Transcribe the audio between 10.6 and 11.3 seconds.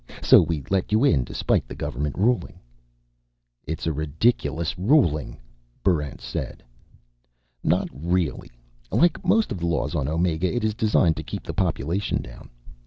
is designed to